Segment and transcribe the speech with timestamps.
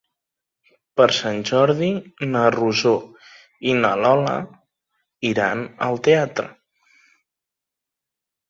[0.99, 1.89] Per Sant Jordi
[2.31, 2.93] na Rosó
[3.73, 6.47] i na Lola aniran al teatre.